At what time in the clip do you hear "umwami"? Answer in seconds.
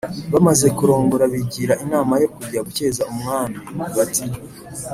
3.13-3.57